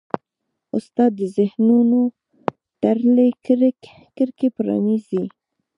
[0.77, 1.99] استاد د ذهنونو
[2.81, 3.27] تړلې
[4.17, 5.23] کړکۍ پرانیزي.